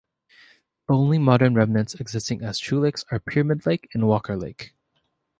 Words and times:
The 0.87 0.95
only 0.95 1.19
modern 1.19 1.53
remnants 1.53 1.93
existing 1.93 2.41
as 2.41 2.57
true 2.57 2.79
lakes 2.79 3.05
are 3.11 3.19
Pyramid 3.19 3.67
Lake 3.67 3.87
and 3.93 4.07
Walker 4.07 4.35
Lake. 4.35 4.73